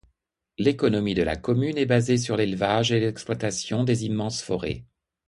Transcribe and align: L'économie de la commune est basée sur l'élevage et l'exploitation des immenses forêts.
L'économie 0.57 1.13
de 1.13 1.21
la 1.21 1.35
commune 1.35 1.77
est 1.77 1.85
basée 1.85 2.17
sur 2.17 2.35
l'élevage 2.35 2.91
et 2.91 2.99
l'exploitation 2.99 3.83
des 3.83 4.03
immenses 4.05 4.41
forêts. 4.41 4.83